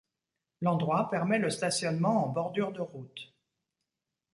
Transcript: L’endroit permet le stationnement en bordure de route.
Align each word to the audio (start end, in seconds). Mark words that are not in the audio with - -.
L’endroit 0.61 1.11
permet 1.11 1.37
le 1.37 1.51
stationnement 1.51 2.25
en 2.25 2.29
bordure 2.29 2.71
de 2.71 2.81
route. 2.81 3.35